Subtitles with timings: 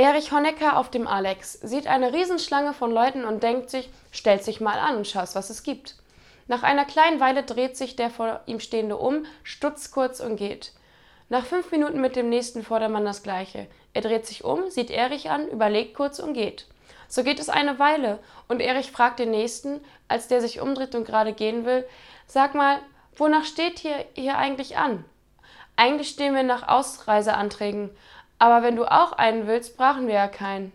[0.00, 4.58] Erich Honecker auf dem Alex sieht eine Riesenschlange von Leuten und denkt sich, stellt sich
[4.58, 5.94] mal an und schaust, was es gibt.
[6.48, 10.72] Nach einer kleinen Weile dreht sich der vor ihm Stehende um, stutzt kurz und geht.
[11.28, 13.66] Nach fünf Minuten mit dem nächsten Vordermann das Gleiche.
[13.92, 16.66] Er dreht sich um, sieht Erich an, überlegt kurz und geht.
[17.06, 21.04] So geht es eine Weile und Erich fragt den nächsten, als der sich umdreht und
[21.04, 21.86] gerade gehen will,
[22.26, 22.78] sag mal,
[23.18, 25.04] wonach steht hier, hier eigentlich an?
[25.76, 27.90] Eigentlich stehen wir nach Ausreiseanträgen,
[28.40, 30.72] aber wenn du auch einen willst, brauchen wir ja keinen.